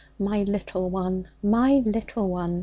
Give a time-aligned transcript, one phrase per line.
[0.17, 1.27] 'My little one!
[1.43, 2.59] my little one!'